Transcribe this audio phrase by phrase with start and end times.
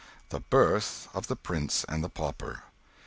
[0.29, 2.63] The birth of the Prince and the Pauper.